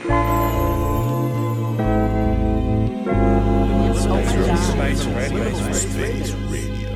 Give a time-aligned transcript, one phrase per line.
[0.00, 0.12] Space
[5.06, 5.72] Radio.
[5.72, 6.89] Space Radio.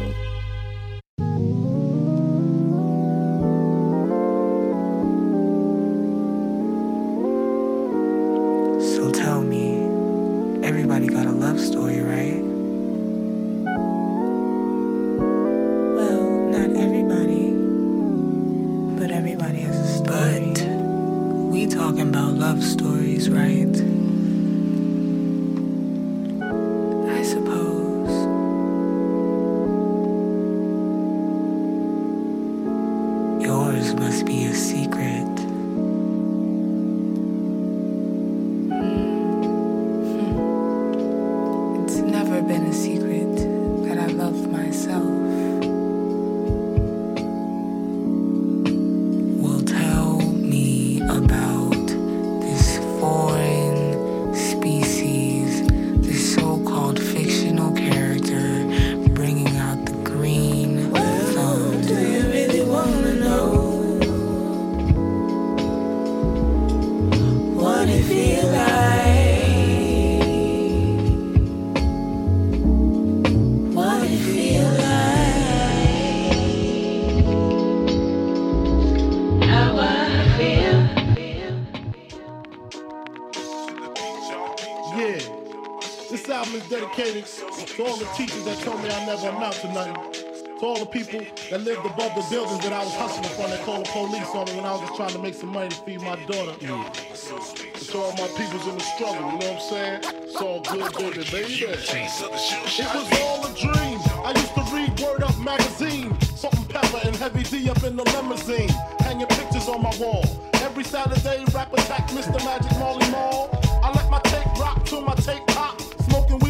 [90.65, 91.21] All the people
[91.51, 94.47] that lived above the buildings that I was hustling from that called the police on
[94.47, 96.57] me when I was just trying to make some money to feed my daughter.
[96.57, 100.01] To all my peoples in the struggle, you know what I'm saying?
[100.25, 101.69] It's all good, baby, baby.
[101.69, 104.01] It was all a dream.
[104.25, 106.19] I used to read Word Up magazine.
[106.35, 108.71] Salt-N-Pepa and heavy D up in the limousine.
[109.01, 110.25] Hanging pictures on my wall.
[110.65, 112.43] Every Saturday, rap attack Mr.
[112.43, 113.51] Magic Marley Marl.
[113.85, 115.79] I let my tape rock till my tape pop.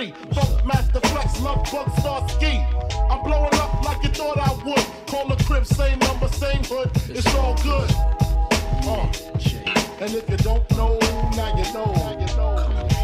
[0.00, 0.32] Capri.
[0.32, 2.64] Funk Master Flex, Lovebug Starski.
[3.10, 5.06] I'm blowing up like you thought I would.
[5.06, 6.90] Call the crib, same number, same hood.
[7.08, 7.90] It's all good.
[8.86, 9.06] Uh.
[10.00, 10.98] And if you don't know,
[11.36, 11.92] now you know.
[11.92, 12.99] Now you know.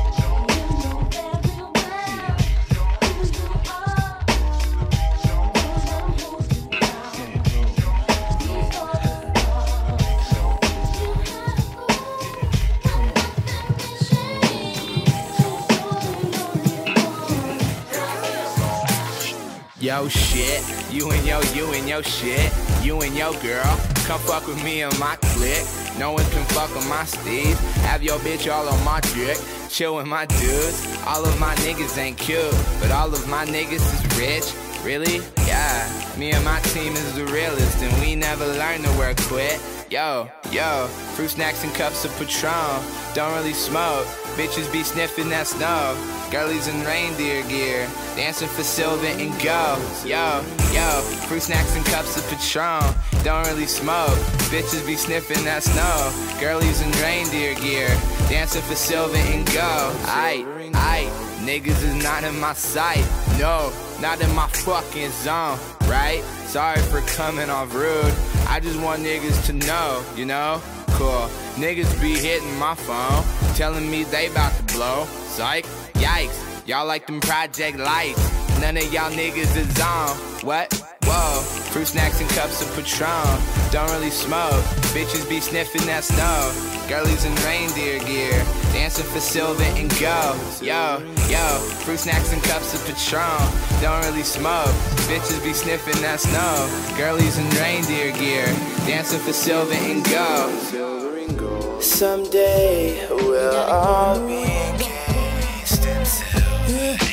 [19.87, 22.53] Yo shit, you and yo, you and yo shit,
[22.83, 23.63] you and yo girl,
[24.05, 25.65] come fuck with me and my clique.
[25.97, 27.57] No one can fuck with my Steve.
[27.87, 29.39] Have your bitch all on my dick,
[29.69, 30.85] chill with my dudes.
[31.07, 34.85] All of my niggas ain't cute, but all of my niggas is rich.
[34.85, 35.25] Really?
[35.47, 35.89] Yeah.
[36.19, 39.61] Me and my team is the realest, and we never learn to work quit.
[39.89, 42.83] Yo, yo, fruit snacks and cups of Patron.
[43.15, 44.05] Don't really smoke.
[44.35, 45.97] Bitches be sniffing that snow.
[46.29, 47.87] Girlies in reindeer gear,
[48.17, 49.79] dancing for silver and go.
[50.05, 50.43] Yo,
[50.75, 52.83] yo, fruit snacks and cups of Patron.
[53.23, 54.19] Don't really smoke.
[54.51, 56.11] Bitches be sniffing that snow.
[56.41, 57.89] Girlies in reindeer gear,
[58.29, 59.95] dancing for silver and go.
[60.07, 61.11] Aight, aight,
[61.47, 63.07] niggas is not in my sight.
[63.39, 66.23] No, not in my fucking zone, right?
[66.47, 68.15] Sorry for coming off rude.
[68.49, 70.61] I just want niggas to know, you know?
[70.89, 71.29] Cool.
[71.57, 73.25] Niggas be hitting my phone,
[73.55, 75.05] telling me they about to blow.
[75.05, 76.67] Psych, yikes.
[76.67, 78.61] Y'all like them project lights.
[78.61, 80.09] None of y'all niggas is on.
[80.45, 80.86] What?
[81.07, 81.41] Whoa.
[81.71, 83.41] Fruit snacks and cups of Patron.
[83.71, 84.65] Don't really smoke.
[84.91, 86.53] Bitches be sniffing that snow.
[86.89, 88.45] Girlies in reindeer gear.
[88.73, 90.37] Dancing for silver and gold.
[90.61, 91.47] Yo, yo.
[91.85, 93.41] Fruit snacks and cups of Patron.
[93.81, 94.75] Don't really smoke.
[95.07, 96.69] Bitches be sniffing that snow.
[96.97, 98.47] Girlies in reindeer gear.
[98.87, 101.83] Dancing for silver and gold.
[101.83, 107.06] Someday we'll all be encased in silver.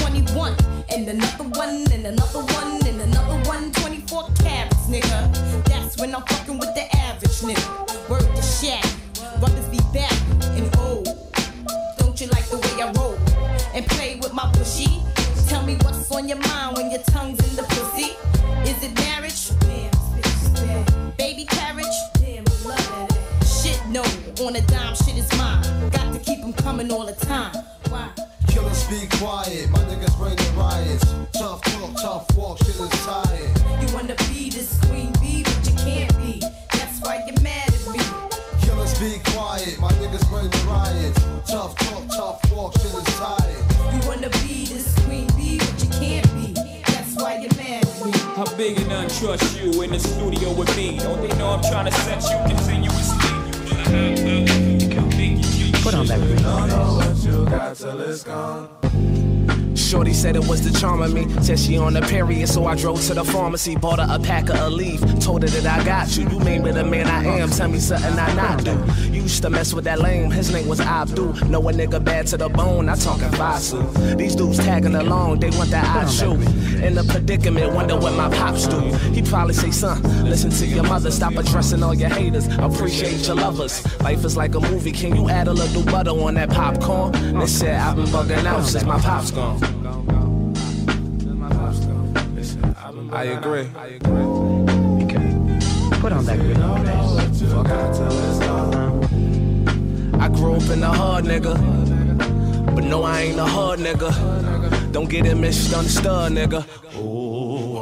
[0.00, 0.56] 21
[0.90, 3.72] and another one and another one and another one.
[3.72, 5.64] 24 carats, nigga.
[5.66, 8.08] That's when I'm fucking with the average nigga.
[8.08, 8.84] Word to shack.
[9.40, 10.12] Brothers be back
[10.56, 11.06] and old.
[11.98, 13.16] Don't you like the way I roll?
[13.74, 15.02] And play with my pushy?
[15.48, 18.16] Tell me what's on your mind when your tongue's in the pussy.
[18.70, 19.50] Is it marriage?
[21.16, 21.96] Baby carriage?
[23.46, 24.02] Shit, no.
[24.44, 25.62] On a dime, shit is mine.
[25.90, 27.54] Got to keep keep 'em coming all the time.
[27.88, 28.23] Why?
[28.94, 31.04] Killers be quiet, my niggas bring the riots.
[31.32, 33.82] Tough talk, tough walk, shit is tired.
[33.82, 36.40] You wanna be this queen bee, but you can't be.
[36.72, 37.98] That's why you're mad at me.
[38.62, 41.18] Killers be quiet, my niggas bring the riots.
[41.50, 43.64] Tough talk, tough walk, shit is tired.
[43.94, 46.52] You wanna be this queen bee, but you can't be.
[46.86, 48.12] That's why you're mad at me.
[48.36, 50.98] How big and untrust you in the studio with me?
[50.98, 52.94] Don't they know I'm trying to set you continuously?
[55.82, 56.44] Put on that green
[58.94, 59.23] Thank you.
[59.76, 61.28] Shorty said it was the charm of me.
[61.42, 64.48] Said she on a period, so I drove to the pharmacy, bought her a pack
[64.48, 65.22] of Aleve.
[65.22, 66.28] Told her that I got you.
[66.28, 67.50] You made me the man I am.
[67.50, 68.72] Tell me something I not do.
[69.12, 70.30] You Used to mess with that lame.
[70.30, 71.32] His name was Abdul.
[71.48, 72.90] Know a nigga bad to the bone.
[72.90, 74.18] I talking Fasu.
[74.18, 75.40] These dudes tagging along.
[75.40, 76.32] They want that I shoe.
[76.84, 78.78] In the predicament, wonder what my pops do.
[79.14, 81.10] He probably say, son, listen to your mother.
[81.10, 82.48] Stop addressing all your haters.
[82.58, 83.82] Appreciate your lovers.
[84.02, 84.92] Life is like a movie.
[84.92, 87.12] Can you add a little butter on that popcorn?
[87.38, 89.58] They said I've been bugging out since my pop's gone.
[93.12, 93.66] I agree.
[96.00, 96.62] Put on that green
[100.20, 101.54] I grew up in the hood, nigga.
[102.74, 104.12] But no, I ain't a hard nigga.
[104.92, 106.64] Don't get it misunderstood, nigga.
[106.96, 107.33] Ooh,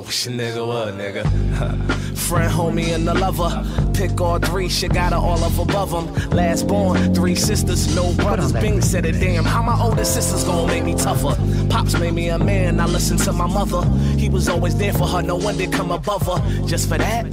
[0.02, 2.16] I wish a nigga would, nigga.
[2.18, 3.64] Friend, homie, and the lover.
[3.94, 6.30] Pick all three, shit got her all up above them.
[6.30, 8.52] Last born, three sisters, no brothers.
[8.52, 9.44] Bing said it, damn.
[9.44, 11.36] How my older sisters gonna make me tougher?
[11.70, 13.88] Pops made me a man, I listened to my mother.
[14.18, 16.66] He was always there for her, no one did come above her.
[16.66, 17.24] Just for that,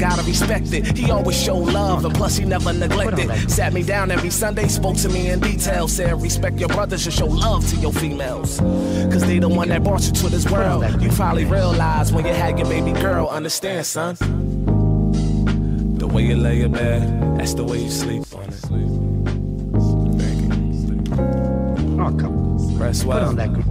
[0.00, 0.96] gotta respect it.
[0.96, 3.28] He always showed love, and plus he never neglected.
[3.50, 5.86] Sat me down every Sunday, spoke to me in detail.
[5.86, 8.58] Said, respect your brothers and show love to your females.
[9.12, 10.84] Cause they the one that brought you to this world.
[11.02, 13.28] You probably realize when you had your baby girl.
[13.28, 14.16] Understand, son?
[15.98, 18.64] The way you lay your bed, that's the way you sleep on it.
[22.00, 22.78] Oh, come on.
[22.78, 23.48] Rest Put on well.
[23.48, 23.69] that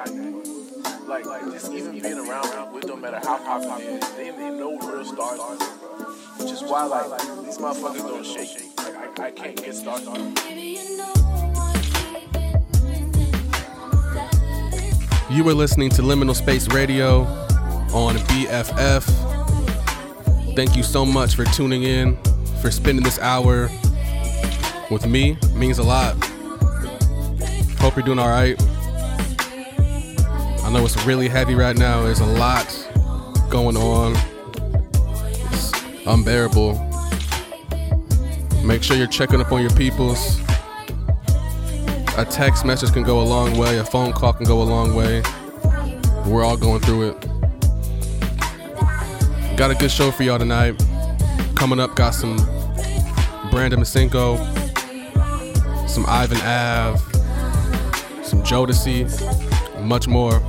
[0.00, 4.30] Like, like just even being around people, it don't matter how popular it is, they,
[4.30, 5.62] they know real stars.
[6.38, 8.48] Which is why, like, these motherfuckers don't shake.
[8.78, 10.34] Like, I, I can't get started on
[15.30, 17.24] You were listening to Liminal Space Radio
[17.92, 19.04] on BFF.
[20.56, 22.16] Thank you so much for tuning in,
[22.62, 23.68] for spending this hour
[24.90, 25.36] with me.
[25.42, 26.16] It means a lot.
[27.80, 28.58] Hope you're doing all right.
[30.70, 32.04] I know it's really heavy right now.
[32.04, 32.64] There's a lot
[33.50, 34.14] going on.
[35.50, 35.72] It's
[36.06, 36.74] unbearable.
[38.62, 40.38] Make sure you're checking up on your peoples.
[42.16, 44.94] A text message can go a long way, a phone call can go a long
[44.94, 45.24] way.
[46.24, 47.20] We're all going through it.
[49.56, 50.80] Got a good show for y'all tonight.
[51.56, 52.36] Coming up, got some
[53.50, 54.38] Brandon Masenko,
[55.88, 56.96] some Ivan Ave,
[58.22, 59.08] some Jodeci,
[59.82, 60.40] much more.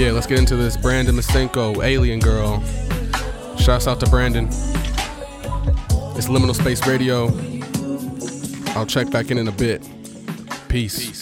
[0.00, 2.62] Yeah, let's get into this Brandon Masenko, Alien Girl.
[3.58, 4.46] Shouts out to Brandon.
[6.16, 7.26] It's Liminal Space Radio.
[8.74, 9.86] I'll check back in in a bit.
[10.68, 11.06] Peace.
[11.06, 11.12] You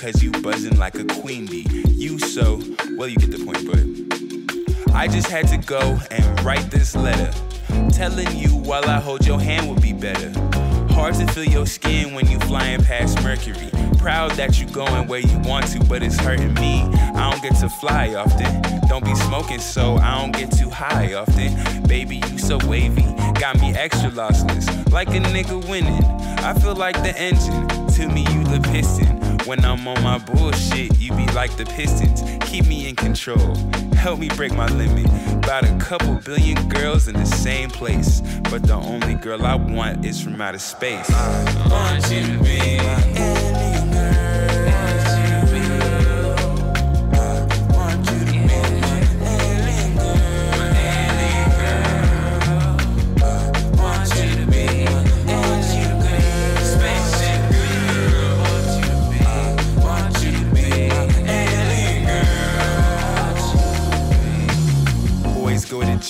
[0.00, 1.66] cause you buzzing like a queen bee.
[1.88, 2.58] You so
[2.96, 7.30] Well, you get the point, but I just had to go and write this letter.
[7.90, 10.32] Telling you while I hold your hand would be better.
[10.94, 13.68] Hard to feel your skin when you flying past Mercury.
[13.98, 16.80] Proud that you going where you want to, but it's hurting me.
[16.80, 18.62] I don't get to fly often.
[18.88, 21.82] Don't be smoking, so I don't get too high often.
[21.82, 23.04] Baby, you so wavy,
[23.38, 26.04] got me extra lossless, like a nigga winning.
[26.40, 27.68] I feel like the engine.
[27.96, 29.09] To me, you the piston.
[29.50, 32.22] When I'm on my bullshit, you be like the Pistons.
[32.48, 33.56] Keep me in control.
[33.96, 35.06] Help me break my limit.
[35.32, 38.22] About a couple billion girls in the same place.
[38.48, 41.10] But the only girl I want is from outer space.
[41.10, 43.39] I want you to be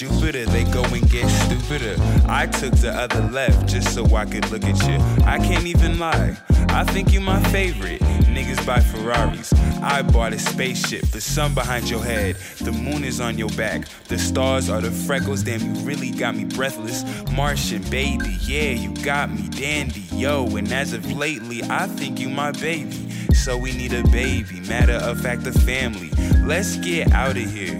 [0.01, 1.95] Jupiter, they go and get stupider.
[2.27, 4.97] I took the other left just so I could look at you.
[5.27, 6.39] I can't even lie,
[6.71, 8.01] I think you my favorite.
[8.01, 9.53] Niggas buy Ferraris,
[9.83, 11.03] I bought a spaceship.
[11.09, 13.89] The sun behind your head, the moon is on your back.
[14.09, 17.05] The stars are the freckles, damn, you really got me breathless.
[17.33, 20.47] Martian baby, yeah, you got me dandy, yo.
[20.57, 23.11] And as of lately, I think you my baby.
[23.35, 26.09] So we need a baby, matter of fact, a family.
[26.47, 27.79] Let's get out of here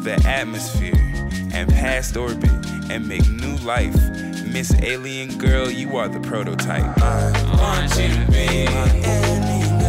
[0.00, 1.09] the atmosphere
[1.60, 2.50] and past orbit
[2.90, 3.94] and make new life.
[4.46, 6.98] Miss Alien Girl, you are the prototype.
[7.02, 9.79] I want you to be my alien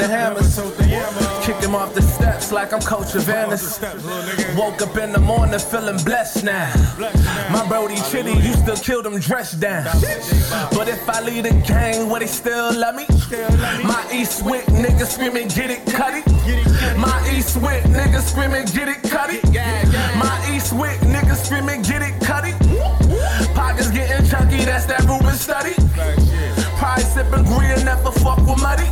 [0.00, 0.56] the hammers.
[1.44, 3.80] Kick him off the steps like I'm Coach Avanis.
[4.56, 6.72] Woke up in the morning feeling blessed now.
[7.50, 9.84] My Brody Chitty used to kill them dressed down.
[10.72, 13.06] But if I lead a gang, will they still love me?
[13.84, 16.26] My Eastwick niggas screaming, get it, cut it.
[16.96, 19.44] My Eastwick niggas screaming, get it, cut it.
[20.16, 22.56] My Eastwick niggas screaming, get it, cut it.
[23.54, 25.74] Pockets getting chunky, that's that Ruben study.
[26.78, 28.86] Pride sipping green, never fuck with muddy.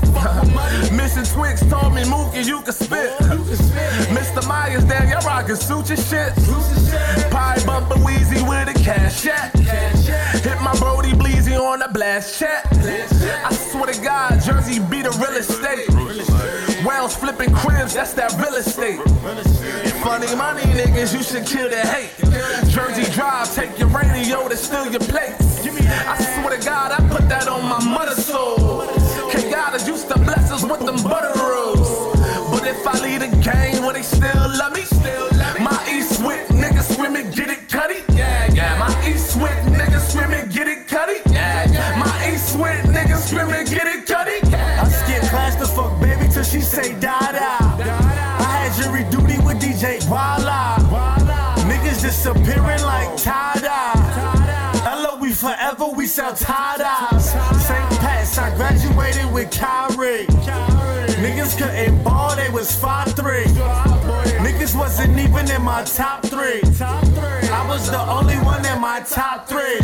[1.09, 3.11] Twix told me, Mookie, you can spit.
[4.13, 4.47] Mr.
[4.47, 6.33] Myers, damn, y'all rockin' suit your shit.
[7.31, 9.55] Pie bumpin' Wheezy with a cash at.
[9.57, 12.67] Hit my Brody Bleezy on a blast chat.
[13.45, 15.89] I swear to God, Jersey be the real estate.
[16.85, 19.01] Wells flipping cribs, that's that real estate.
[20.03, 22.13] Funny money niggas, you should kill the hate.
[22.69, 25.67] Jersey Drive, take your radio to steal your plates.
[25.67, 28.58] I swear to God, I put that on my mother's soul.
[30.99, 31.33] Them butter.
[32.51, 34.83] But if I lead a game, will they still love me?
[34.83, 35.29] still
[35.61, 38.03] My Eastwick niggas screaming, get it cutty.
[38.15, 38.79] Yeah, yeah.
[38.79, 41.21] My Eastwick niggas screaming, get it cutty.
[41.31, 41.99] Yeah, yeah.
[41.99, 44.39] My Eastwick niggas screaming, get it cutty.
[44.55, 47.59] I skip class the fuck baby till she say da da.
[48.41, 50.77] I had jury duty with DJ Walla.
[51.69, 53.93] Niggas disappearing like Tada.
[54.83, 57.35] Hello, we forever, we sell Tadas.
[57.61, 58.01] St.
[58.01, 60.88] Pat's, I graduated with Kyrie.
[61.19, 63.45] Niggas couldn't ball, they was 5'3.
[64.39, 66.61] Niggas wasn't even in my top three.
[66.81, 69.81] I was the only one in my top three.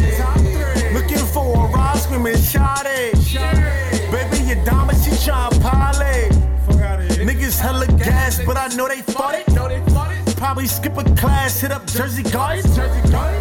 [0.94, 3.12] Looking for a ride, screaming Sade.
[4.12, 6.28] Baby, your dama, she tryna parlay.
[7.26, 9.46] Niggas hella gas, but I know they fought it.
[10.36, 12.62] Probably skip a class, hit up Jersey Garden.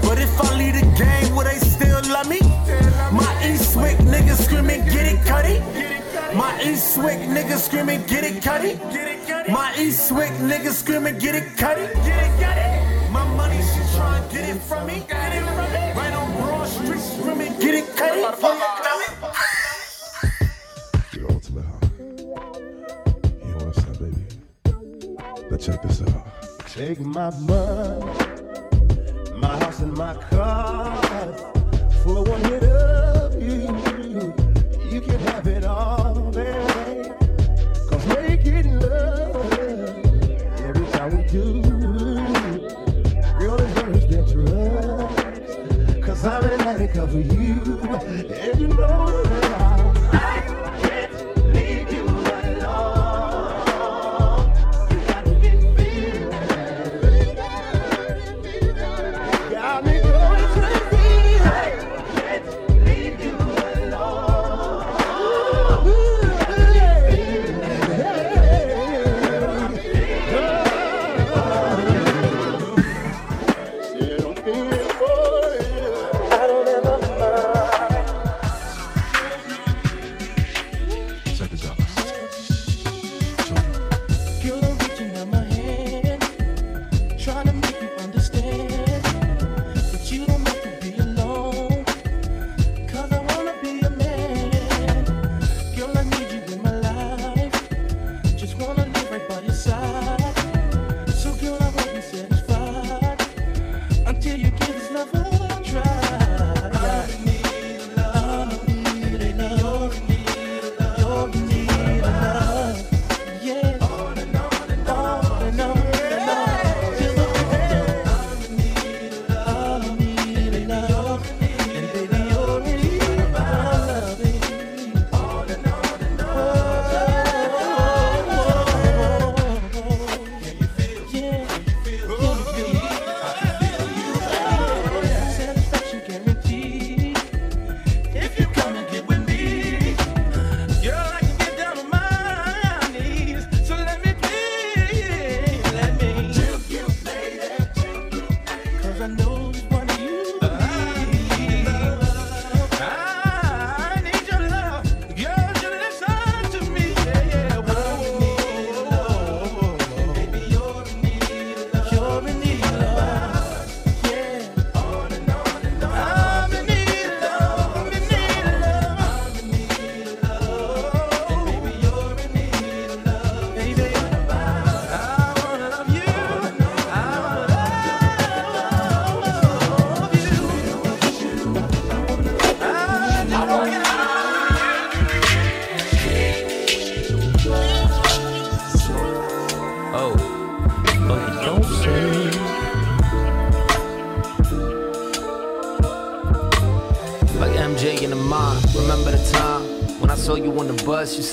[0.01, 2.39] But if I lead a game, will they still love me?
[3.11, 5.61] My Eastwick niggas screaming, get it, cutty.
[6.35, 8.75] My Eastwick niggas screaming, get it, cutty.
[9.51, 11.81] My Eastwick niggas screaming, get it, cutty.
[11.81, 13.11] Get it cut it.
[13.11, 15.03] My money, she tryna get it from me.
[15.07, 15.93] Get it from me.
[15.95, 18.21] Right on Broad Street, screaming, get it, cutty.
[25.51, 26.25] Now check this out.
[26.67, 28.05] Take my money,
[29.37, 31.62] my house and my cars
[47.13, 47.79] for you.
[48.41, 49.32] And you know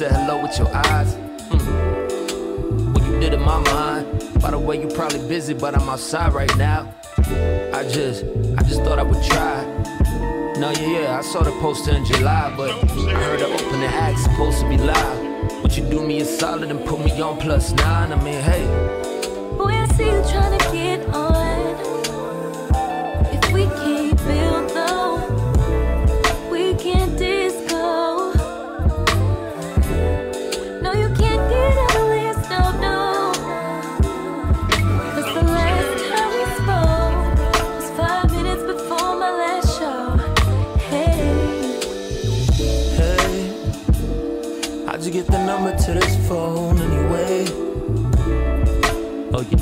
[0.01, 1.15] said hello with your eyes.
[1.51, 2.93] Hmm.
[2.95, 4.41] What you did in my mind.
[4.41, 6.91] By the way, you probably busy, but I'm outside right now.
[7.75, 8.25] I just,
[8.57, 9.63] I just thought I would try.
[10.57, 14.21] No, yeah, yeah, I saw the poster in July, but I heard the opening act
[14.21, 15.63] supposed to be live.
[15.63, 18.11] Would you do me a solid and put me on plus nine?
[18.11, 18.65] I mean, hey.
[19.59, 21.50] Boy, I see you trying to get on.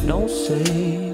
[0.09, 1.13] Don't say.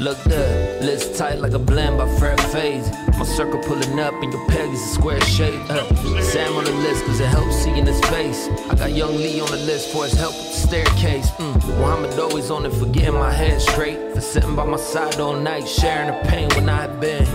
[0.00, 2.90] Look there, lips tight like a blend by Fred Phase.
[3.18, 5.60] My circle pulling up and your peg is a square shape.
[5.68, 8.48] Uh, Sam on the list cause it helps seeing his face.
[8.70, 11.30] I got young Lee on the list for his help with the staircase.
[11.32, 11.78] Mm.
[11.78, 14.14] Muhammad always on it for getting my head straight.
[14.14, 17.26] For sitting by my side all night, sharing the pain when I had been.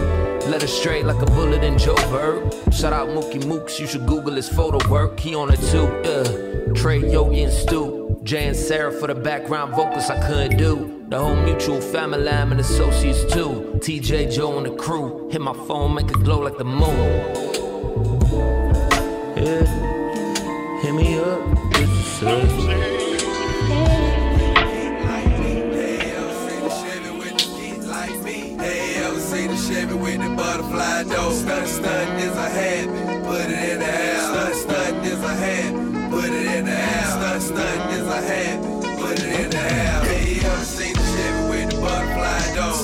[0.49, 2.51] Led her straight like a bullet in Joe Bird.
[2.73, 5.19] Shout out Mookie Mooks, you should Google his photo work.
[5.19, 6.73] He on it too, yeah.
[6.73, 8.04] Trey, Yogi, and Stu.
[8.25, 11.05] Jay and Sarah for the background vocals I couldn't do.
[11.09, 13.77] The whole mutual family lamb and associates too.
[13.77, 15.29] TJ, Joe, and the crew.
[15.29, 16.97] Hit my phone, make it glow like the moon.
[19.37, 22.94] Yeah, hit me up, just to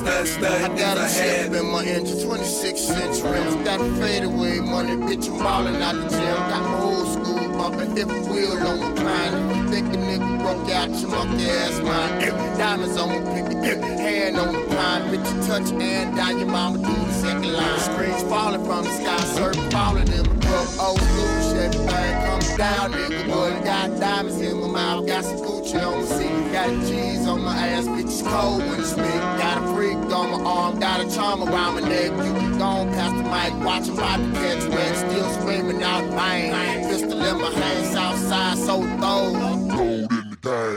[0.03, 0.25] butterfly door?
[0.25, 1.59] Stunt, stunt I got a is a Chevy habit.
[1.59, 3.63] in my engine, 26 century.
[3.63, 6.35] Got a fadeaway money, bitch, I'm ballin' out the gym.
[6.35, 9.35] Got my old school bumpin', fifth wheel on my grind.
[9.51, 12.57] If think a nigga broke out, your monkey ass mine.
[12.57, 15.01] Diamonds on my pinky, hand on my pine.
[15.11, 17.79] Bitch, you touch and down your mama do the second line.
[17.79, 20.67] Screens falling from the sky, surfing falling in my cup.
[20.79, 23.27] Old school Chevy, thing comes down, nigga.
[23.27, 27.27] Boy, got diamonds in my mouth, got some Gucci on my seat, got a cheese
[27.27, 29.21] on my ass, bitch, it's cold when it's spit.
[29.41, 32.11] Got a freak on my arm, got a charm around my neck.
[32.11, 35.81] You can go on past the mic, watch him about to catch wreck, still screaming
[35.83, 36.87] out bang.
[36.89, 39.21] Pistol in my hand, south side, so throw.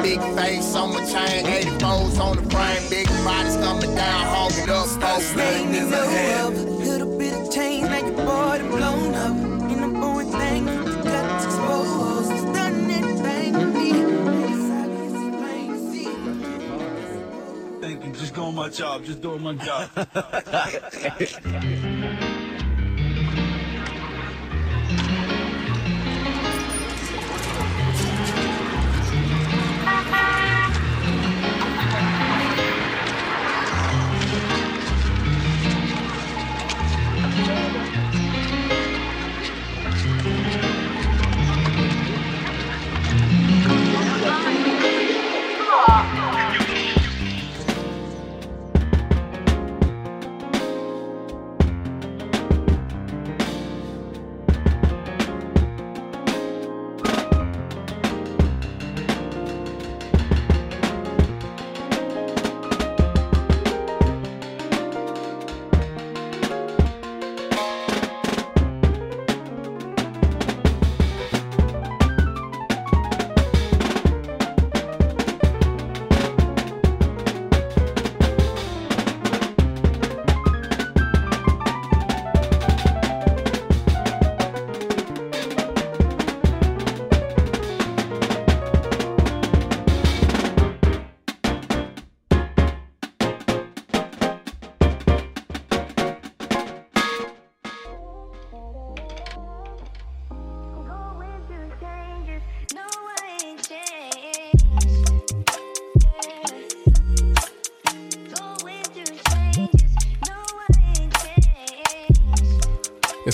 [0.03, 4.87] Big face on my chain, 84s on the frame, big bodies coming down, hogging up,
[4.87, 5.35] folks.
[5.35, 6.53] Nothing is ahead.
[6.53, 9.54] Little bit of change, make your body blown up.
[18.01, 18.21] Thank you.
[18.21, 19.05] Just doing my job.
[19.05, 19.89] Just doing my job.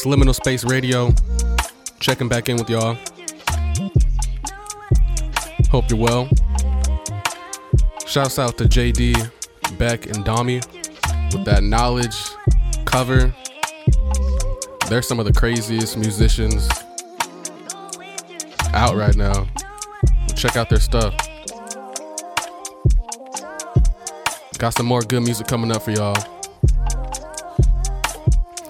[0.00, 1.12] It's Liminal Space Radio.
[1.98, 2.96] Checking back in with y'all.
[5.70, 6.26] Hope you're well.
[8.06, 9.30] Shouts out to JD,
[9.76, 10.54] Beck, and DOMi
[11.34, 12.34] with that Knxwledge
[12.86, 13.34] cover.
[14.88, 16.66] They're some of the craziest musicians
[18.72, 19.46] out right now.
[20.34, 21.14] Check out their stuff.
[24.56, 26.16] Got some more good music coming up for y'all.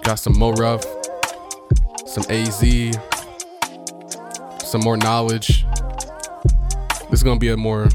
[0.03, 0.85] Got some more Rough,
[2.11, 2.59] some AZ,
[4.65, 5.63] some more Knxwledge.
[7.09, 7.89] This is gonna be a more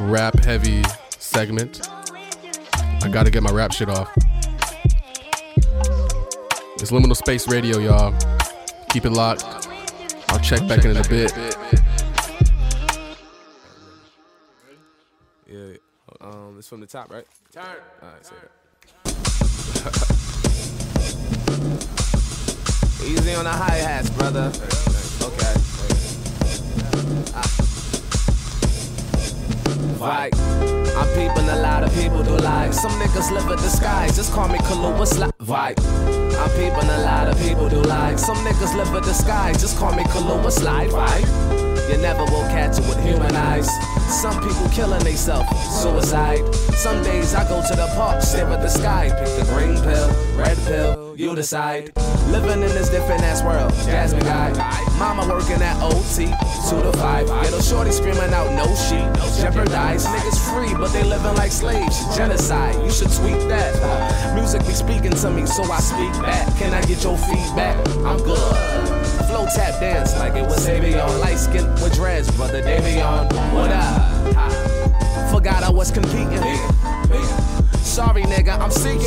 [0.00, 0.82] rap heavy
[1.20, 1.88] segment.
[3.04, 4.10] I gotta get my rap shit off.
[6.78, 8.12] It's Liminal Space Radio, y'all.
[8.90, 9.44] Keep it locked.
[10.28, 11.32] I'll check back in in a bit.
[15.46, 15.76] Yeah.
[16.20, 17.24] Um, it's from the top, right?
[17.52, 17.64] Turn.
[18.02, 18.34] All right, say
[21.84, 21.90] it.
[23.04, 24.50] Easy on the hi hats, brother.
[25.22, 25.54] Okay.
[27.34, 27.50] Ah.
[30.00, 30.34] Right.
[30.96, 32.70] I'm peeping a lot of people do lie.
[32.70, 34.16] Some niggas live a disguise.
[34.16, 35.32] Just call me Kahlua Slide.
[35.40, 35.78] Right.
[35.80, 38.16] I'm peeping a lot of people do lie.
[38.16, 39.60] Some niggas live a disguise.
[39.60, 40.90] Just call me Kahlua Slide.
[40.90, 41.75] Right.
[41.88, 43.68] You never will catch it with human eyes.
[44.20, 46.42] Some people killing theyself, suicide.
[46.74, 50.08] Some days I go to the park, stare at the sky, pick the green pill,
[50.36, 51.92] red pill, you decide.
[52.28, 54.50] Living in this different ass world, Jasmine guy.
[54.98, 56.26] Mama working at OT,
[56.68, 57.26] two to five.
[57.28, 59.06] Ghetto shorty screaming out no sheet,
[59.40, 60.06] jeopardize.
[60.06, 62.16] Niggas free, but they living like slaves.
[62.16, 64.34] Genocide, you should tweet that.
[64.34, 66.52] Music be speaking to me, so I speak back.
[66.58, 67.76] Can I get your feedback?
[68.04, 68.95] I'm good.
[69.24, 71.20] Flow tap dance like it was Savion.
[71.20, 73.32] Light skin with dreads, brother Davion.
[73.52, 75.30] What up?
[75.30, 76.42] Forgot I was competing.
[77.82, 79.06] Sorry, nigga, I'm seeking.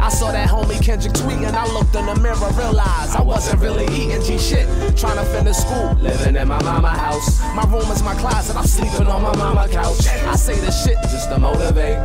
[0.00, 1.52] I saw that homie Kendrick tweeting.
[1.52, 4.66] I looked in the mirror, realized I wasn't really eating G shit.
[4.96, 7.40] Trying to finish school, living in my mama house.
[7.54, 10.06] My room is my closet, I'm sleeping on my mama couch.
[10.08, 11.98] I say this shit just to motivate.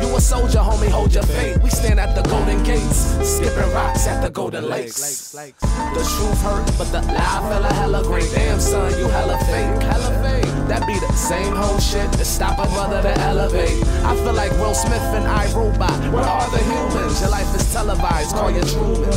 [0.00, 1.58] You a soldier, homie, hold your fate.
[1.62, 5.32] We stand at the golden gates, skipping rocks at the golden lakes.
[5.32, 8.30] The truth hurt, but the lie fella hella great.
[8.32, 10.44] Damn, son, you hella fake, hella fake.
[10.68, 13.82] That be the same whole shit to stop a brother to elevate.
[14.04, 15.98] I feel like Will Smith and I Robot.
[16.12, 17.20] Where are the humans?
[17.20, 19.12] Your life is televised, call you Truman.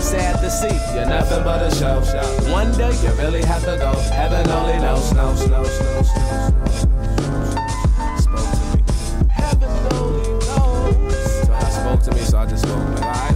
[0.00, 2.00] Sad to see, you're nothing but a show.
[2.52, 3.92] One day you really have to go.
[4.10, 6.65] Heaven only knows, knows.
[12.68, 13.35] Alright,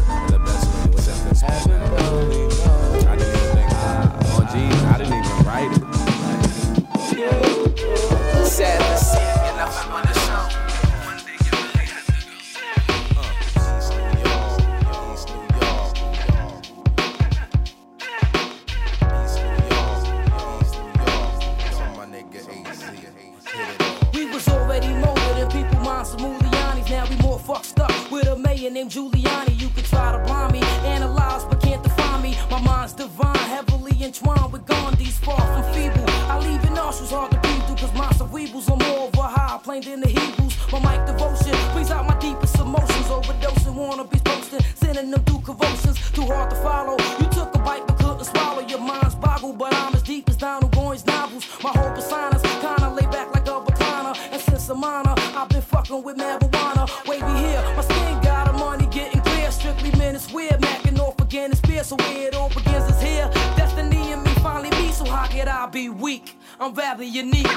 [39.81, 40.57] plane than the Hebrews.
[40.73, 43.07] My mic devotion brings out my deepest emotions.
[43.07, 45.99] Overdosing, wanna be posting, sending them through convulsions.
[46.13, 46.97] Too hard to follow.
[47.19, 48.63] You took a bite but couldn't swallow.
[48.67, 51.47] Your mind's boggled, but I'm as deep as Donald Goines novels.
[51.63, 54.17] My whole persona's kinda laid back like a recliner.
[54.33, 56.85] And since I'm honor, I've been fucking with marijuana.
[57.07, 59.51] Wavy here, my skin got a money getting clear.
[59.51, 60.61] Strictly men, it's weird.
[60.61, 61.85] Macking off again, it's fear.
[61.85, 63.29] So where it all begins is here.
[63.57, 66.37] Destiny and me finally meet, so how could I be weak?
[66.61, 67.49] I'm rather unique.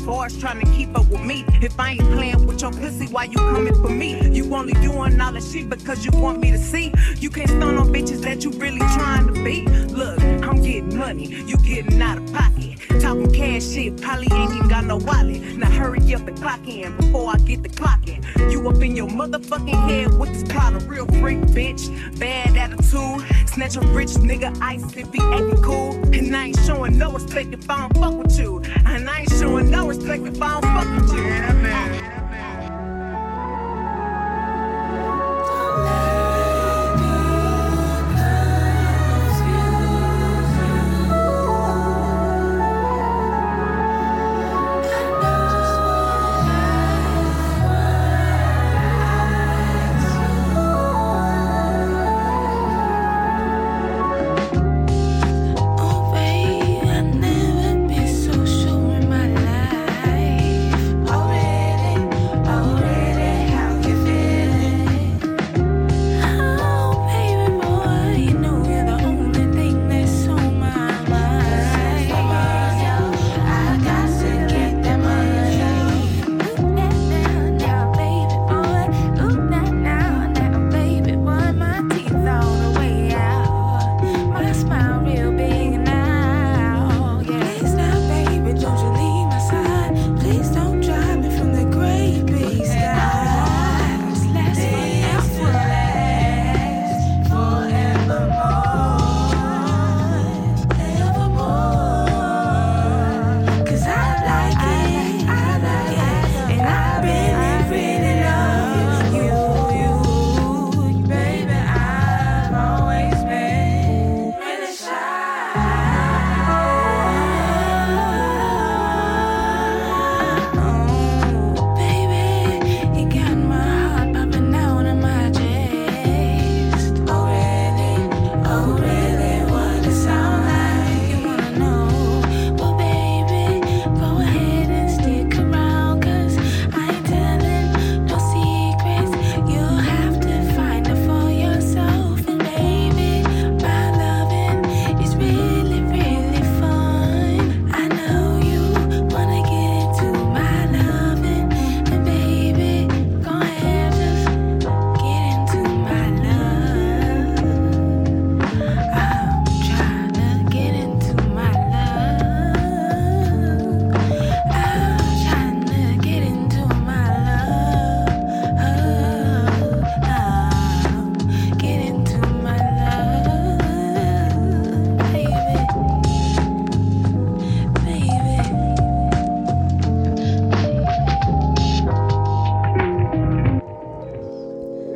[0.00, 1.44] Bars trying to keep up with me.
[1.62, 4.28] If I ain't playing with your pussy, why you coming for me?
[4.30, 6.92] You only doing all this shit because you want me to see.
[7.16, 9.66] You can't stun on bitches that you really trying to be.
[9.88, 12.78] Look, I'm getting money, you getting out of pocket.
[13.00, 15.40] Talking cash shit, probably ain't even got no wallet.
[15.56, 18.22] Now hurry up and clock in before I get the clock in.
[18.50, 21.88] You up in your motherfucking head with this plot of real freak, bitch.
[22.18, 25.49] Bad attitude, snatch a rich nigga ice if he acting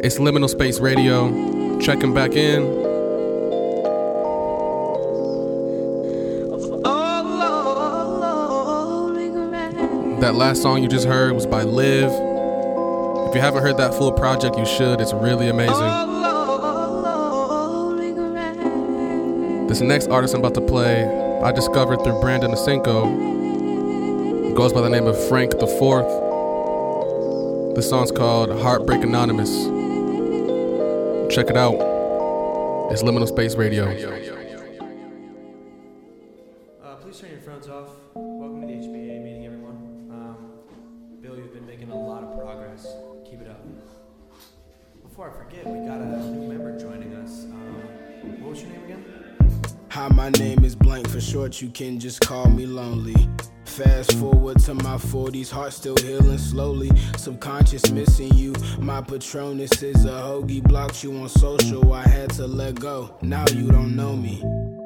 [0.05, 1.81] It's Liminal Space Radio.
[1.81, 2.83] Checking back in.
[10.21, 12.11] That last song you just heard was by Liv.
[13.31, 15.01] If you haven't heard that full project, you should.
[15.01, 15.75] It's really amazing.
[19.69, 21.07] This next artist I'm about to play,
[21.43, 24.55] I discovered through Brandon Masenko.
[24.55, 26.05] Goes by the name of Frank the Fourth.
[27.75, 29.74] This song's called Heartbreak Anonymous.
[31.35, 31.75] Check it out.
[32.93, 33.87] It's Liminal Space Radio.
[36.81, 37.89] Uh, please turn your phones off.
[38.15, 40.11] Welcome to the HBA meeting, everyone.
[40.13, 40.53] Um,
[41.21, 42.87] Bill, you've been making a lot of progress.
[43.29, 43.67] Keep it up.
[45.03, 47.47] Before I forget, we got a new member joining us.
[47.47, 49.05] Um, what was your name again?
[49.89, 51.09] Hi, my name is Blank.
[51.09, 53.29] For short, you can just call me Lonely.
[53.75, 56.93] Fast forward to my 40s, heart still healing slowly.
[57.17, 58.55] Subconscious missing you.
[58.79, 60.63] My Patronus is a hoagie.
[60.63, 63.17] Blocked you on social, I had to let go.
[63.21, 64.45] Now you don't know me.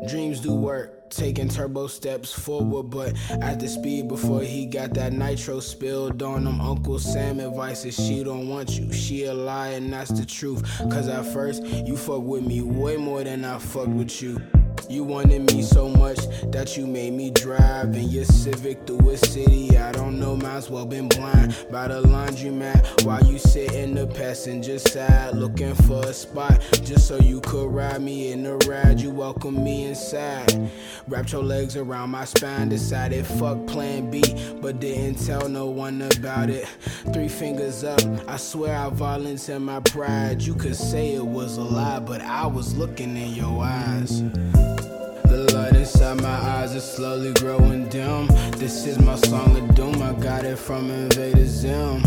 [0.09, 1.11] Dreams do work.
[1.11, 6.46] Taking turbo steps forward, but at the speed before he got that nitro spilled on
[6.46, 6.59] him.
[6.59, 8.90] Uncle Sam advices she don't want you.
[8.90, 10.66] She a lie, and that's the truth.
[10.90, 14.40] Cause at first, you fuck with me way more than I fucked with you.
[14.88, 16.18] You wanted me so much
[16.51, 19.77] that you made me drive in your Civic through a city.
[19.77, 23.94] I don't know, might as well been blind by the laundromat while you sit in
[23.94, 28.57] the passenger side looking for a spot just so you could ride me in the
[28.66, 28.98] ride.
[28.98, 30.70] You welcome me inside.
[31.07, 34.22] Wrapped your legs around my spine, decided fuck plan B,
[34.62, 36.66] but didn't tell no one about it.
[37.12, 40.40] Three fingers up, I swear I volunteered my pride.
[40.40, 44.22] You could say it was a lie, but I was looking in your eyes.
[45.88, 48.27] Inside my eyes is slowly growing dim.
[48.59, 50.03] This is my song of doom.
[50.03, 52.03] I got it from Invader Zim.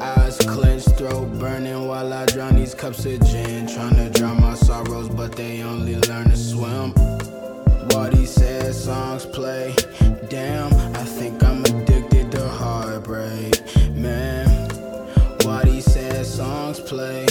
[0.00, 3.68] Eyes clenched, throat burning while I drown these cups of gin.
[3.68, 6.90] Trying to drown my sorrows, but they only learn to swim.
[7.92, 9.76] While these sad songs play,
[10.28, 13.54] damn, I think I'm addicted to heartbreak,
[13.94, 14.48] man.
[15.44, 17.26] While these sad songs play,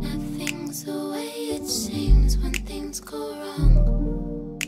[0.00, 4.60] Nothing's the way it seems when things go wrong.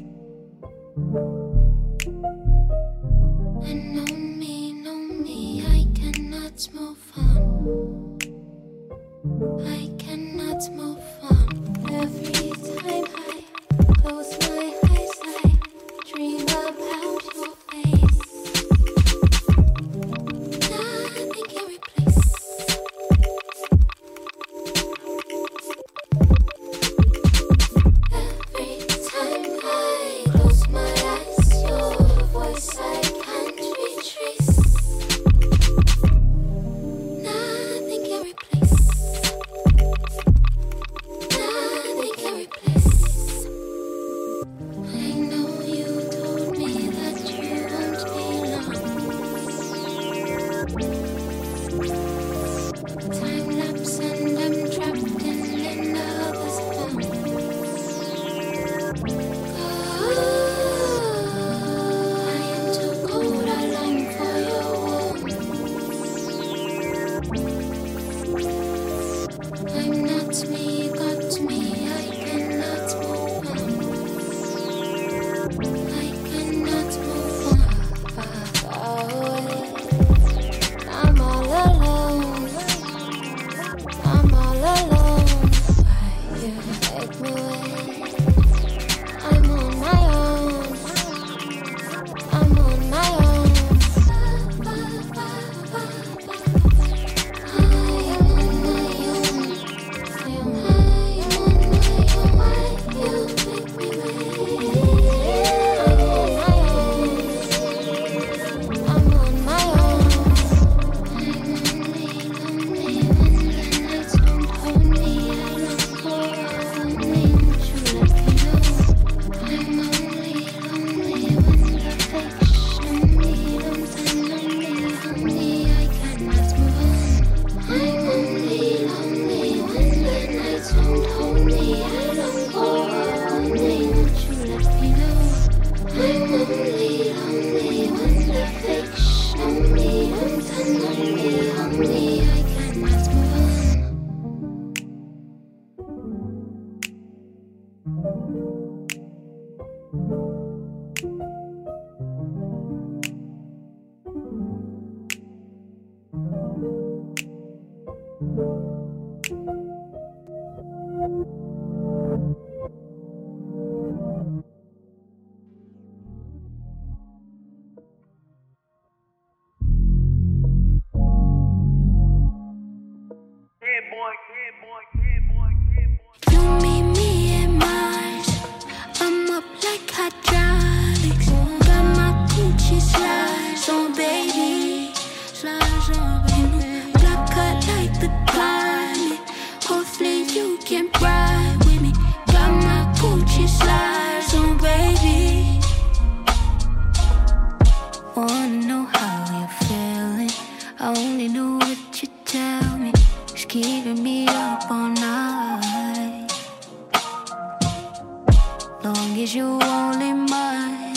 [209.22, 210.96] As you only mine,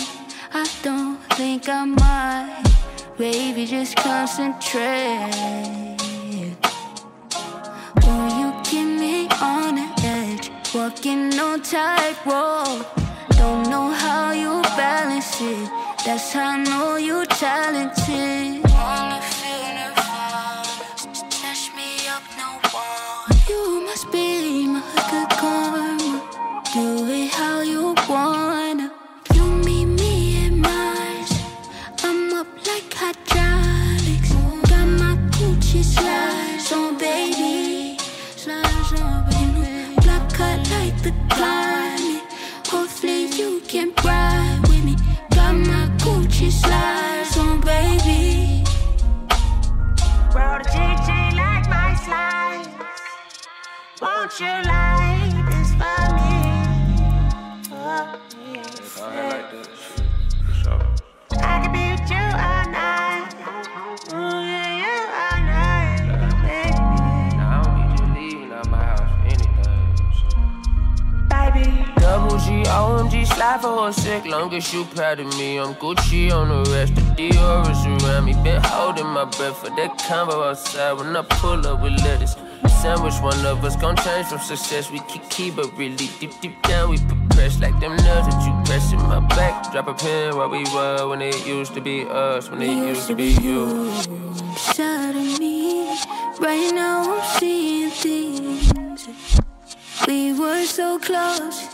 [0.52, 2.66] I don't think I mind.
[3.18, 5.32] Baby, just concentrate.
[8.04, 10.50] Will you keep me on the edge?
[10.74, 12.88] Walking on tightrope.
[13.38, 15.70] Don't know how you balance it.
[16.04, 18.65] That's how I know you're talented.
[74.56, 76.96] As you proud of me, I'm Gucci on the rest.
[76.96, 78.34] The Dior is around me.
[78.44, 82.36] Been holding my breath for that combo outside when I pull up with lettuce.
[82.82, 84.90] Sandwich, one of us gon' change from success.
[84.92, 86.98] We keep key, but really deep, deep down, we
[87.32, 89.72] press like them nerves that you press in my back.
[89.72, 93.08] Drop a pin where we were when it used to be us, when it used
[93.08, 93.92] to be you.
[94.78, 95.90] Of me,
[96.40, 98.72] right now I'm seeing things.
[100.08, 101.68] We were so close.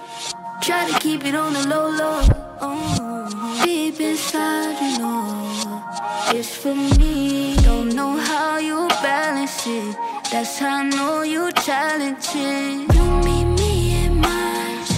[0.61, 2.50] Try to keep it on the low low.
[2.63, 5.83] Oh, deep inside, you know,
[6.27, 7.55] it's for me.
[7.63, 9.95] Don't know how you balance it.
[10.31, 12.93] That's how I know you talented.
[12.93, 14.91] You meet me in Mars.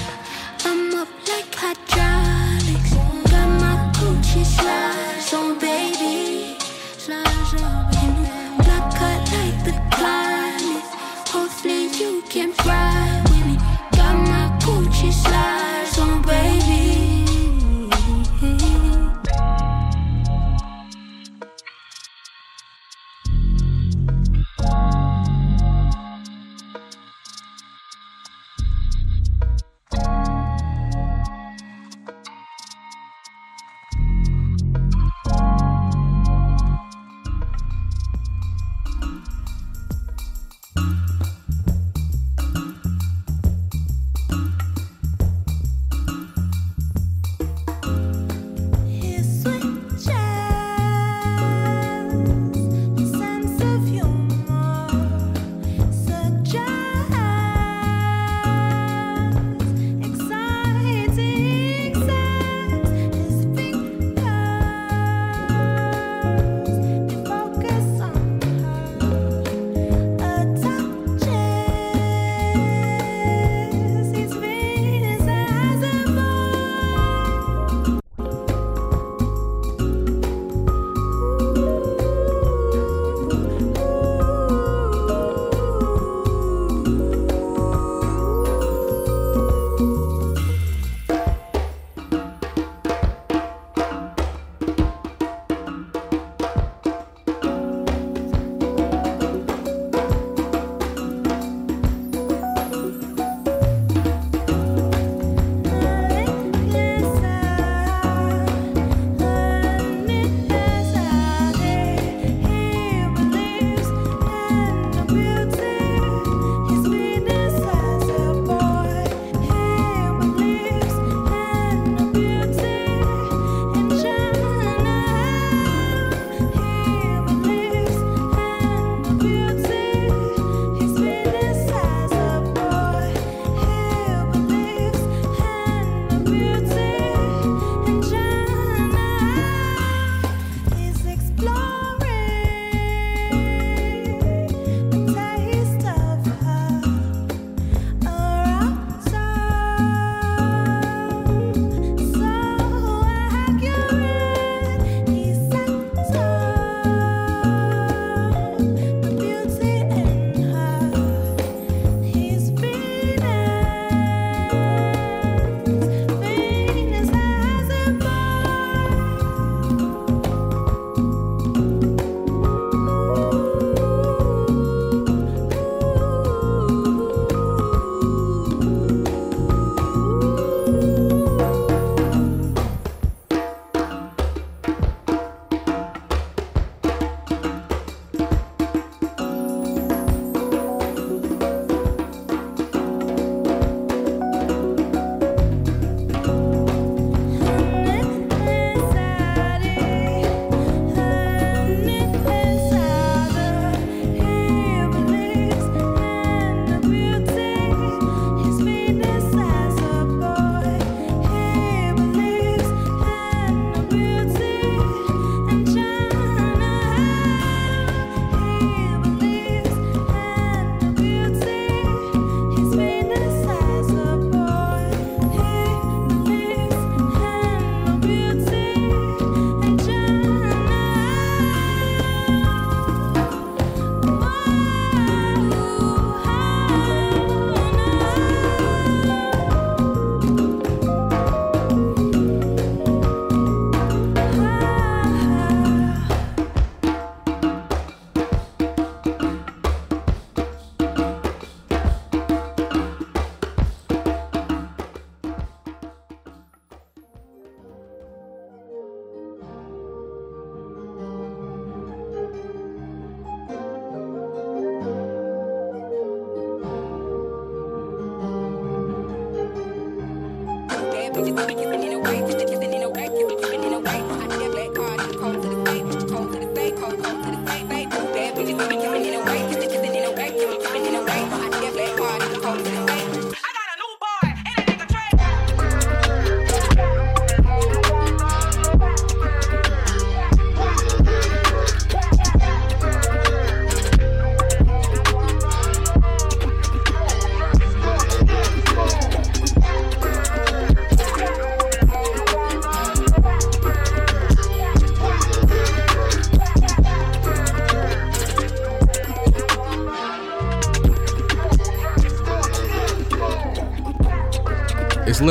[0.66, 2.94] I'm up like hydraulics.
[3.32, 6.58] Got my Gucci slides on, baby.
[6.98, 8.28] Slides on, baby.
[8.64, 10.84] Block cut like the climate.
[11.32, 12.93] Hopefully you can ride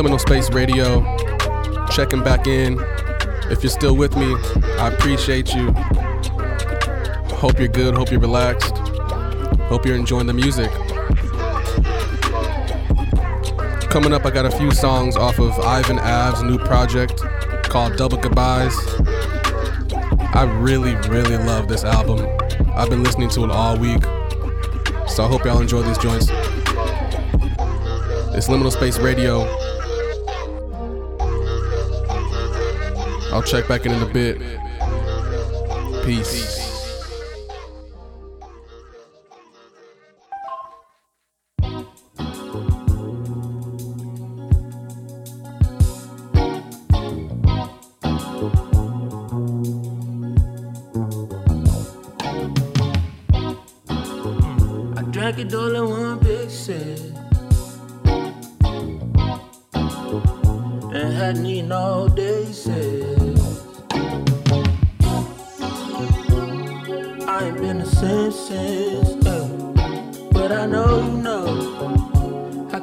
[0.02, 1.00] Liminal Space Radio.
[1.92, 2.76] Checking back in.
[3.52, 4.34] If you're still with me,
[4.76, 5.70] I appreciate you.
[7.36, 7.94] Hope you're good.
[7.94, 8.76] Hope you're relaxed.
[9.68, 10.72] Hope you're enjoying the music.
[13.90, 17.22] Coming up, I got a few songs off of Ivan Ave's new project
[17.70, 18.76] called Double Goodbyes.
[20.34, 22.26] I really, really love this album.
[22.74, 24.02] I've been listening to it all week.
[25.06, 26.26] So I hope y'all enjoy these joints.
[28.34, 29.61] It's Liminal Space Radio.
[33.32, 34.38] I'll check back in in a bit.
[36.04, 36.51] Peace.
[36.51, 36.51] I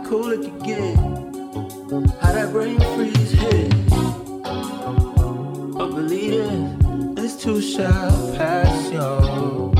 [0.09, 0.95] cool it can get.
[2.19, 3.69] How that brain freeze hit.
[5.77, 9.71] But believe it, it's too shall pass, y'all.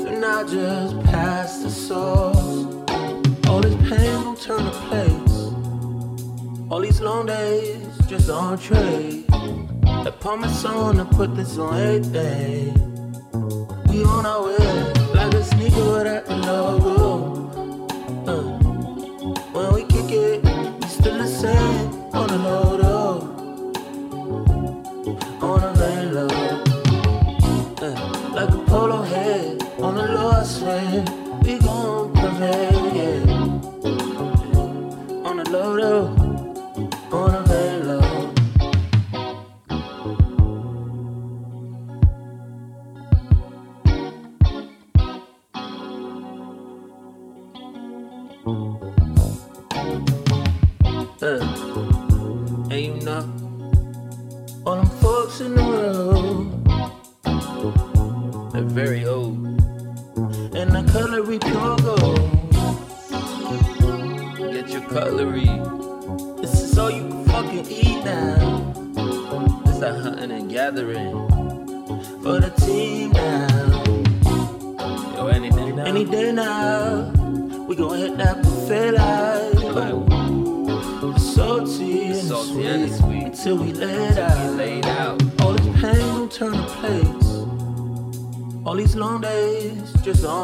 [0.00, 2.64] For now, just pass the sauce.
[3.48, 5.38] All this pain will turn to place.
[6.70, 9.26] All these long days just on trade.
[9.30, 12.72] I promise on to put this on everything.
[13.90, 17.37] We on our way, like a sneaker without the logo.
[21.44, 23.20] On the low though.
[25.40, 26.28] On main low.
[27.80, 31.17] Uh, like a polo head on the low.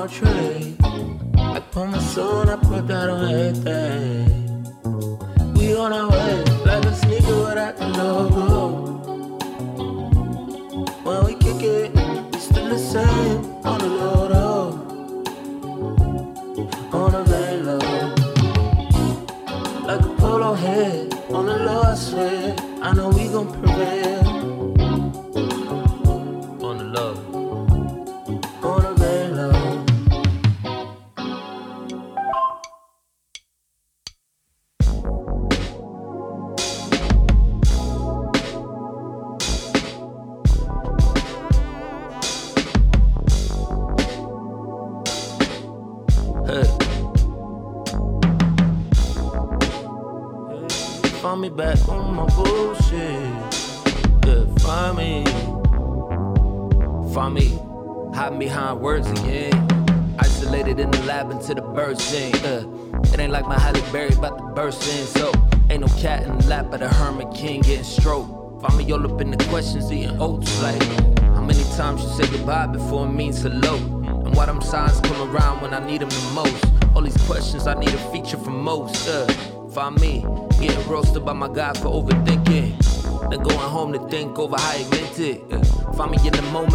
[0.05, 0.77] On.
[1.39, 4.65] I put my soul I put that on everything.
[5.55, 8.59] We on our way, like a sneaker without the logo.
[11.05, 11.93] When we kick it,
[12.35, 14.81] it's still the same on the low.
[16.93, 17.79] On the very low.
[19.87, 22.57] Like a polo head on the low, I swear.
[22.83, 24.24] I know we gon' prevail.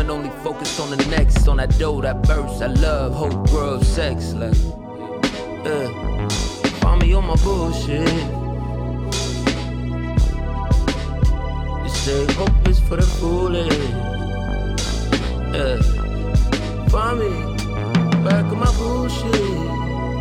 [0.10, 1.48] Only focused on the next.
[1.48, 4.34] On that dough, that burst, I love, hope, grub, sex.
[4.34, 4.54] Like,
[5.66, 6.30] uh,
[6.80, 8.08] find me on my bullshit.
[11.84, 13.74] You say hope is for the foolish.
[15.56, 15.82] Uh,
[16.90, 17.30] find me
[18.24, 19.36] back on my bullshit.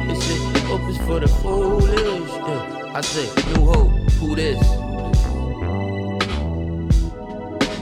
[0.08, 2.30] You say hope is for the foolish.
[2.32, 4.62] Uh, I say new hope, who this?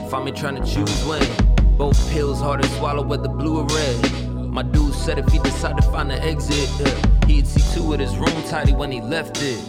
[0.09, 1.46] Find me trying to choose when.
[1.77, 4.11] Both pills hard to swallow, whether blue or red.
[4.51, 7.99] My dude said if he decided to find an exit, uh, he'd see to it
[7.99, 9.59] his room tidy when he left it.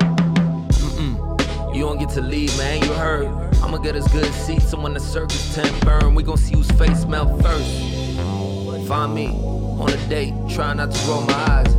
[0.00, 1.74] Mm-mm.
[1.74, 3.26] You don't get to leave, man, you heard.
[3.62, 6.70] I'ma get us good seats, and when the circus tent burn, we gon' see whose
[6.72, 7.82] face melt first.
[8.86, 9.26] Find me
[9.80, 11.75] on a date, try not to roll my eyes.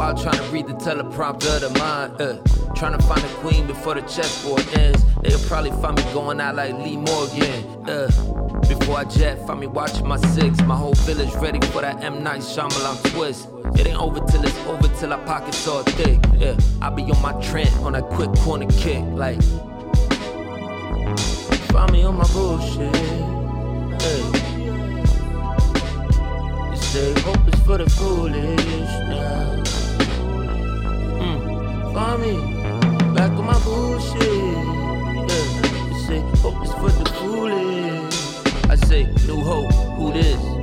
[0.00, 2.18] While trying to read the teleprompter of the mind.
[2.18, 2.38] Uh,
[2.74, 5.04] trying to find a queen before the chessboard ends.
[5.22, 7.86] They'll probably find me going out like Lee Morgan.
[7.86, 8.10] Uh,
[8.66, 10.58] before I jet, find me watching my six.
[10.62, 13.46] My whole village ready for that M Night Shyamalan twist.
[13.78, 16.18] It ain't over till it's over till our pockets all thick.
[16.38, 19.04] Yeah, I be on my Trent on that quick corner kick.
[19.04, 19.42] Like,
[21.72, 22.96] find me on my bullshit.
[24.00, 24.22] Hey.
[26.70, 28.64] You say hope is for the foolish
[29.10, 29.69] now.
[31.92, 32.32] Find me
[33.14, 34.22] back on my bullshit.
[34.22, 38.14] Yeah, you say hope is for the foolish.
[38.70, 39.72] I say new hope.
[39.96, 40.59] Who this?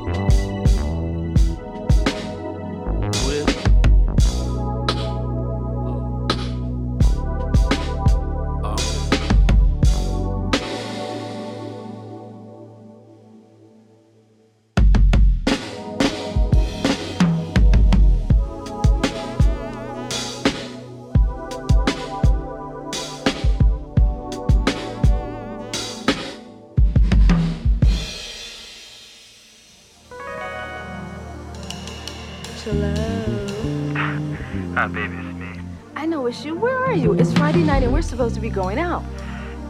[34.77, 35.61] Hi, baby, it's me.
[35.95, 36.55] I know it's you.
[36.55, 37.13] Where are you?
[37.13, 39.03] It's Friday night and we're supposed to be going out.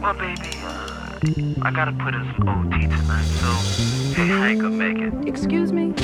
[0.02, 1.18] Well, baby, uh,
[1.62, 3.46] I gotta put in some OT tonight, so
[4.14, 5.26] hey, I ain't gonna make it.
[5.26, 5.94] Excuse me?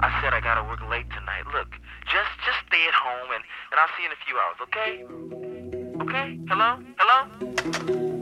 [0.00, 1.44] I said I gotta work late tonight.
[1.52, 1.68] Look,
[2.06, 5.04] just just stay at home and, and I'll see you in a few hours, okay?
[6.02, 6.40] Okay?
[6.48, 6.78] Hello?
[6.96, 8.19] Hello?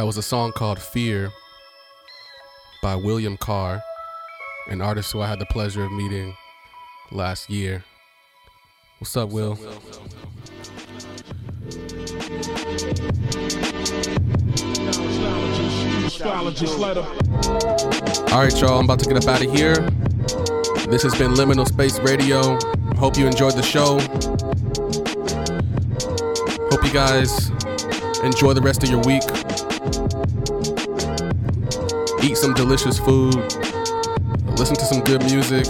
[0.00, 1.30] That was a song called Fear
[2.82, 3.82] by William Carr,
[4.70, 6.34] an artist who I had the pleasure of meeting
[7.12, 7.84] last year.
[8.98, 9.58] What's up, Will?
[18.32, 19.74] All right, y'all, I'm about to get up out of here.
[20.88, 22.58] This has been Liminal Space Radio.
[22.96, 23.98] Hope you enjoyed the show.
[26.70, 27.50] Hope you guys
[28.24, 29.24] enjoy the rest of your week.
[32.22, 33.34] Eat some delicious food.
[34.58, 35.64] Listen to some good music.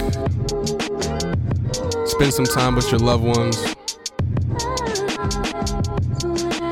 [2.07, 3.57] Spend some time with your loved ones.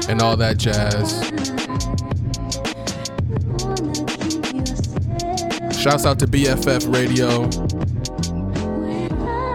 [0.10, 1.24] And all that jazz.
[5.80, 7.44] Shouts out to BFF Radio.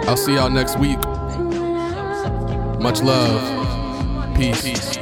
[0.09, 0.99] I'll see y'all next week.
[2.81, 3.43] Much love.
[4.37, 4.99] Peace.